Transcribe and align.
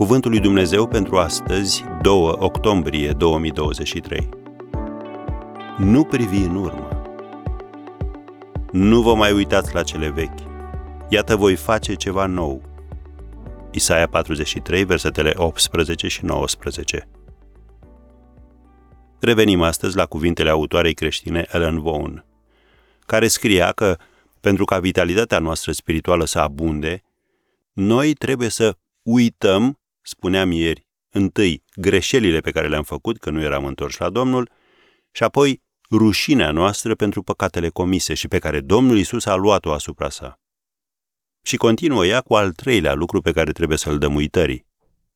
Cuvântul 0.00 0.30
lui 0.30 0.40
Dumnezeu 0.40 0.86
pentru 0.86 1.18
astăzi, 1.18 1.84
2 2.02 2.14
octombrie 2.38 3.12
2023. 3.12 4.28
Nu 5.78 6.04
privi 6.04 6.36
în 6.36 6.54
urmă. 6.56 7.02
Nu 8.72 9.02
vă 9.02 9.14
mai 9.14 9.32
uitați 9.32 9.74
la 9.74 9.82
cele 9.82 10.08
vechi. 10.08 10.38
Iată 11.08 11.36
voi 11.36 11.56
face 11.56 11.94
ceva 11.94 12.26
nou. 12.26 12.62
Isaia 13.70 14.06
43, 14.08 14.84
versetele 14.84 15.32
18 15.36 16.08
și 16.08 16.24
19. 16.24 17.08
Revenim 19.18 19.62
astăzi 19.62 19.96
la 19.96 20.06
cuvintele 20.06 20.50
autoarei 20.50 20.94
creștine 20.94 21.46
Ellen 21.52 21.82
Vaughan, 21.82 22.24
care 23.06 23.28
scria 23.28 23.72
că, 23.72 23.96
pentru 24.40 24.64
ca 24.64 24.78
vitalitatea 24.78 25.38
noastră 25.38 25.72
spirituală 25.72 26.24
să 26.24 26.38
abunde, 26.38 27.02
noi 27.72 28.12
trebuie 28.12 28.48
să 28.48 28.76
uităm 29.02 29.74
spuneam 30.10 30.50
ieri, 30.50 30.86
întâi 31.12 31.64
greșelile 31.74 32.40
pe 32.40 32.50
care 32.50 32.68
le-am 32.68 32.82
făcut, 32.82 33.18
că 33.18 33.30
nu 33.30 33.40
eram 33.40 33.64
întorși 33.64 34.00
la 34.00 34.10
Domnul, 34.10 34.50
și 35.10 35.22
apoi 35.22 35.62
rușinea 35.90 36.50
noastră 36.50 36.94
pentru 36.94 37.22
păcatele 37.22 37.68
comise 37.68 38.14
și 38.14 38.28
pe 38.28 38.38
care 38.38 38.60
Domnul 38.60 38.98
Isus 38.98 39.24
a 39.26 39.34
luat-o 39.34 39.72
asupra 39.72 40.08
sa. 40.08 40.40
Și 41.42 41.56
continuă 41.56 42.06
ea 42.06 42.20
cu 42.20 42.34
al 42.34 42.52
treilea 42.52 42.94
lucru 42.94 43.20
pe 43.20 43.32
care 43.32 43.52
trebuie 43.52 43.78
să-l 43.78 43.98
dăm 43.98 44.14
uitării. 44.14 44.66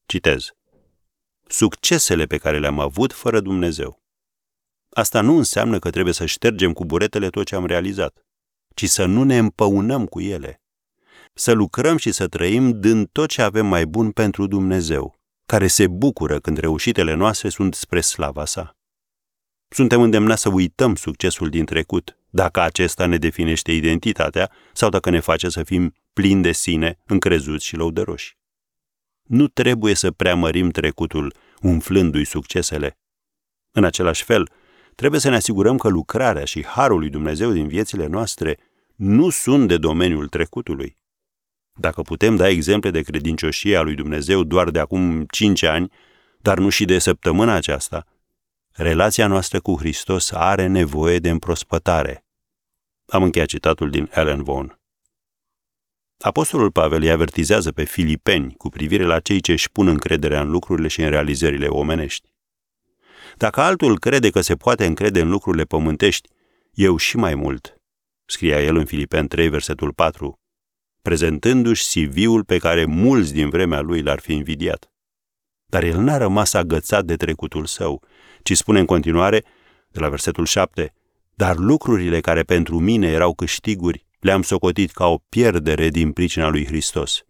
Citez. 0.07 0.51
Succesele 1.47 2.24
pe 2.27 2.38
care 2.38 2.59
le-am 2.59 2.79
avut 2.79 3.13
fără 3.13 3.41
Dumnezeu. 3.41 4.02
Asta 4.91 5.21
nu 5.21 5.37
înseamnă 5.37 5.79
că 5.79 5.91
trebuie 5.91 6.15
să 6.15 6.27
ștergem 6.27 6.73
cu 6.73 6.85
buretele 6.85 7.29
tot 7.29 7.47
ce 7.47 7.55
am 7.55 7.66
realizat, 7.66 8.27
ci 8.74 8.88
să 8.88 9.05
nu 9.05 9.23
ne 9.23 9.38
împăunăm 9.38 10.07
cu 10.07 10.21
ele 10.21 10.63
să 11.35 11.52
lucrăm 11.52 11.96
și 11.96 12.13
să 12.13 12.29
trăim 12.29 12.80
dând 12.80 13.09
tot 13.13 13.29
ce 13.29 13.43
avem 13.43 13.66
mai 13.66 13.87
bun 13.87 14.10
pentru 14.10 14.46
Dumnezeu, 14.46 15.21
care 15.46 15.66
se 15.66 15.87
bucură 15.87 16.38
când 16.38 16.59
reușitele 16.59 17.15
noastre 17.15 17.49
sunt 17.49 17.74
spre 17.74 18.01
slava 18.01 18.45
sa. 18.45 18.77
Suntem 19.68 20.01
îndemnați 20.01 20.43
să 20.43 20.49
uităm 20.49 20.95
succesul 20.95 21.49
din 21.49 21.65
trecut, 21.65 22.18
dacă 22.30 22.60
acesta 22.60 23.07
ne 23.07 23.18
definește 23.18 23.73
identitatea 23.73 24.51
sau 24.73 24.88
dacă 24.88 25.10
ne 25.10 25.21
face 25.21 25.49
să 25.49 25.62
fim 25.62 25.95
plini 26.12 26.43
de 26.43 26.52
sine, 26.52 26.99
încrezuți 27.07 27.66
și 27.66 27.77
lăudăroși. 27.77 28.37
Nu 29.23 29.49
trebuie 29.49 29.95
să 29.95 30.10
preamărim 30.10 30.71
trecutul, 30.71 31.35
umflându-i 31.60 32.24
succesele. 32.24 32.99
În 33.71 33.85
același 33.85 34.24
fel, 34.24 34.51
trebuie 34.95 35.21
să 35.21 35.29
ne 35.29 35.37
asigurăm 35.37 35.77
că 35.77 35.88
lucrarea 35.88 36.45
și 36.45 36.65
harul 36.65 36.99
lui 36.99 37.10
Dumnezeu 37.10 37.52
din 37.52 37.68
viețile 37.68 38.07
noastre 38.07 38.59
nu 38.95 39.30
sunt 39.30 39.68
de 39.68 39.77
domeniul 39.77 40.29
trecutului. 40.29 40.96
Dacă 41.80 42.03
putem 42.03 42.37
da 42.37 42.49
exemple 42.49 42.91
de 42.91 43.03
credincioșie 43.03 43.77
a 43.77 43.83
lui 43.83 43.95
Dumnezeu 43.95 44.45
doar 44.45 44.71
de 44.71 44.79
acum 44.79 45.25
cinci 45.25 45.63
ani, 45.63 45.93
dar 46.39 46.59
nu 46.59 46.69
și 46.69 46.85
de 46.85 46.99
săptămâna 46.99 47.55
aceasta, 47.55 48.07
relația 48.73 49.27
noastră 49.27 49.61
cu 49.61 49.77
Hristos 49.79 50.30
are 50.30 50.67
nevoie 50.67 51.19
de 51.19 51.30
împrospătare. 51.30 52.25
Am 53.07 53.23
încheiat 53.23 53.49
citatul 53.49 53.91
din 53.91 54.11
Ellen 54.15 54.43
Vaughan. 54.43 54.79
Apostolul 56.19 56.71
Pavel 56.71 57.02
îi 57.02 57.11
avertizează 57.11 57.73
pe 57.73 57.85
filipeni 57.85 58.55
cu 58.55 58.69
privire 58.69 59.05
la 59.05 59.21
cei 59.21 59.41
ce 59.41 59.52
își 59.52 59.71
pun 59.71 59.89
încrederea 59.89 60.41
în 60.41 60.51
lucrurile 60.51 60.89
și 60.89 61.02
în 61.02 61.09
realizările 61.09 61.67
omenești. 61.67 62.29
Dacă 63.37 63.61
altul 63.61 63.99
crede 63.99 64.31
că 64.31 64.41
se 64.41 64.55
poate 64.55 64.87
încrede 64.87 65.21
în 65.21 65.28
lucrurile 65.28 65.65
pământești, 65.65 66.28
eu 66.72 66.97
și 66.97 67.17
mai 67.17 67.34
mult, 67.34 67.77
scria 68.25 68.62
el 68.62 68.77
în 68.77 68.84
Filipen 68.84 69.28
3, 69.28 69.49
versetul 69.49 69.93
4, 69.93 70.39
prezentându-și 71.05 71.84
CV-ul 71.84 72.44
pe 72.44 72.59
care 72.59 72.84
mulți 72.84 73.33
din 73.33 73.49
vremea 73.49 73.81
lui 73.81 74.03
l-ar 74.03 74.21
fi 74.21 74.33
invidiat. 74.33 74.93
Dar 75.67 75.83
el 75.83 75.99
n-a 76.01 76.17
rămas 76.17 76.53
agățat 76.53 77.05
de 77.05 77.17
trecutul 77.17 77.67
său, 77.67 78.03
ci 78.43 78.56
spune 78.56 78.78
în 78.78 78.87
continuare, 78.87 79.45
de 79.89 80.01
la 80.01 80.09
versetul 80.09 80.45
7, 80.45 80.93
dar 81.34 81.56
lucrurile 81.56 82.21
care 82.21 82.43
pentru 82.43 82.78
mine 82.78 83.06
erau 83.06 83.34
câștiguri 83.34 84.06
le-am 84.19 84.43
socotit 84.43 84.91
ca 84.91 85.06
o 85.06 85.19
pierdere 85.28 85.89
din 85.89 86.12
pricina 86.12 86.49
lui 86.49 86.67
Hristos. 86.67 87.25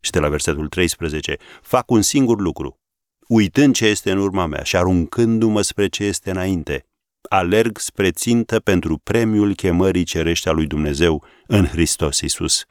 Și 0.00 0.10
de 0.10 0.18
la 0.18 0.28
versetul 0.28 0.68
13, 0.68 1.36
fac 1.62 1.90
un 1.90 2.02
singur 2.02 2.40
lucru, 2.40 2.80
uitând 3.28 3.74
ce 3.74 3.86
este 3.86 4.10
în 4.10 4.18
urma 4.18 4.46
mea 4.46 4.62
și 4.62 4.76
aruncându-mă 4.76 5.60
spre 5.60 5.88
ce 5.88 6.04
este 6.04 6.30
înainte, 6.30 6.84
alerg 7.28 7.78
spre 7.78 8.10
țintă 8.10 8.60
pentru 8.60 8.98
premiul 8.98 9.54
chemării 9.54 10.04
cerești 10.04 10.48
a 10.48 10.52
lui 10.52 10.66
Dumnezeu 10.66 11.24
în 11.46 11.66
Hristos 11.66 12.20
Isus. 12.20 12.64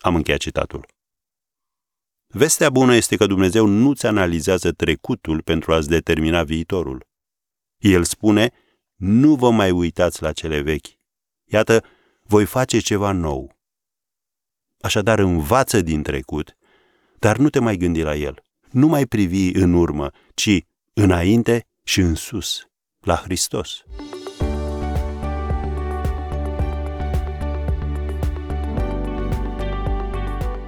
Am 0.00 0.14
încheiat 0.14 0.40
citatul. 0.40 0.86
Vestea 2.26 2.70
bună 2.70 2.94
este 2.94 3.16
că 3.16 3.26
Dumnezeu 3.26 3.66
nu-ți 3.66 4.06
analizează 4.06 4.72
trecutul 4.72 5.42
pentru 5.42 5.72
a-ți 5.72 5.88
determina 5.88 6.42
viitorul. 6.42 7.06
El 7.78 8.04
spune, 8.04 8.52
nu 8.96 9.34
vă 9.34 9.50
mai 9.50 9.70
uitați 9.70 10.22
la 10.22 10.32
cele 10.32 10.60
vechi. 10.60 10.86
Iată, 11.44 11.84
voi 12.22 12.44
face 12.44 12.78
ceva 12.78 13.12
nou. 13.12 13.56
Așadar, 14.80 15.18
învață 15.18 15.80
din 15.80 16.02
trecut, 16.02 16.56
dar 17.18 17.36
nu 17.36 17.50
te 17.50 17.58
mai 17.58 17.76
gândi 17.76 18.02
la 18.02 18.14
el. 18.14 18.42
Nu 18.70 18.86
mai 18.86 19.06
privi 19.06 19.50
în 19.50 19.72
urmă, 19.72 20.10
ci 20.34 20.64
înainte 20.92 21.66
și 21.82 22.00
în 22.00 22.14
sus, 22.14 22.68
la 23.00 23.16
Hristos. 23.16 23.84